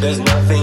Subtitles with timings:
[0.00, 0.59] There's nothing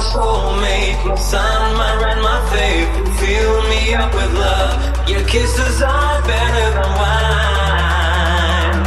[0.00, 2.88] sun, my rain, my son, my friend, my faith.
[3.20, 5.08] Fill me up with love.
[5.08, 8.82] Your kisses are better than wine.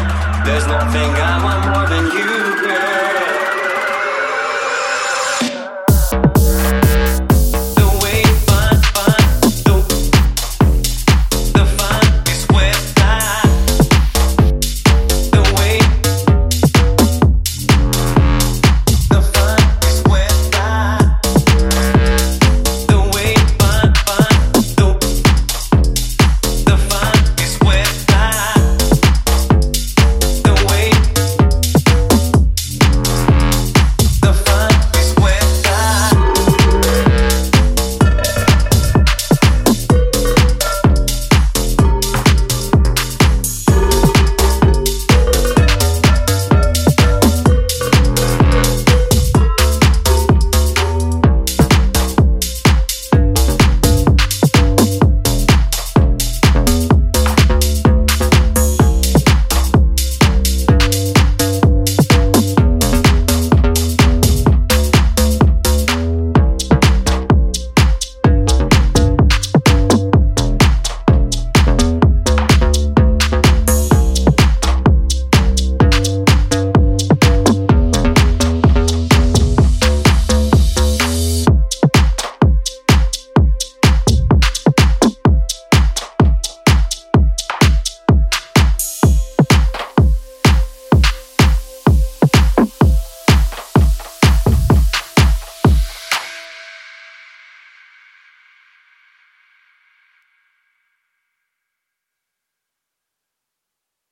[0.45, 2.31] There's nothing I want more than you,
[2.63, 3.08] girl.